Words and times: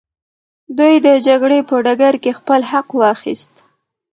دوی 0.77 0.93
د 1.05 1.07
جګړې 1.27 1.59
په 1.69 1.75
ډګر 1.85 2.13
کي 2.23 2.31
خپل 2.39 2.61
حق 2.71 2.87
واخیست. 3.01 3.53